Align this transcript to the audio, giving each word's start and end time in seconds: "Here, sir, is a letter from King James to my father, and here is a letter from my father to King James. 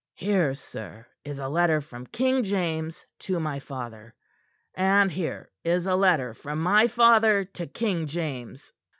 "Here, 0.15 0.55
sir, 0.55 1.05
is 1.23 1.37
a 1.37 1.47
letter 1.47 1.79
from 1.79 2.07
King 2.07 2.41
James 2.41 3.05
to 3.19 3.39
my 3.39 3.59
father, 3.59 4.15
and 4.73 5.11
here 5.11 5.51
is 5.63 5.85
a 5.85 5.93
letter 5.93 6.33
from 6.33 6.57
my 6.59 6.87
father 6.87 7.45
to 7.45 7.67
King 7.67 8.07
James. 8.07 8.73